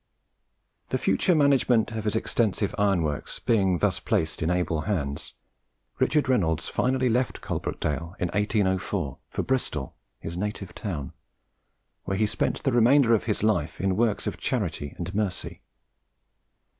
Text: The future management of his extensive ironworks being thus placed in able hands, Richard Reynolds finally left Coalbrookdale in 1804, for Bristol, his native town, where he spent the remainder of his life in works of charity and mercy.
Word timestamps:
The 0.89 0.97
future 0.97 1.35
management 1.35 1.91
of 1.91 2.05
his 2.05 2.15
extensive 2.15 2.73
ironworks 2.75 3.37
being 3.37 3.77
thus 3.77 3.99
placed 3.99 4.41
in 4.41 4.49
able 4.49 4.81
hands, 4.89 5.35
Richard 5.99 6.27
Reynolds 6.27 6.67
finally 6.67 7.07
left 7.07 7.41
Coalbrookdale 7.41 8.15
in 8.17 8.29
1804, 8.29 9.19
for 9.29 9.43
Bristol, 9.43 9.95
his 10.19 10.35
native 10.35 10.73
town, 10.73 11.13
where 12.05 12.17
he 12.17 12.25
spent 12.25 12.63
the 12.63 12.71
remainder 12.71 13.13
of 13.13 13.25
his 13.25 13.43
life 13.43 13.79
in 13.79 13.95
works 13.95 14.25
of 14.25 14.37
charity 14.37 14.95
and 14.97 15.13
mercy. 15.13 15.61